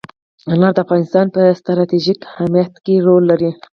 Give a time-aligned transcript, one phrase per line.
[0.51, 3.51] انار د افغانستان په ستراتیژیک اهمیت کې رول لري.